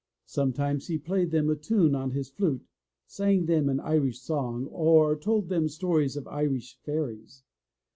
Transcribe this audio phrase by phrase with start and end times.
[0.25, 2.65] Sometimes he played them a tune on his flute,
[3.05, 7.43] sang them an Irish song, or told them stories of Irish fairies.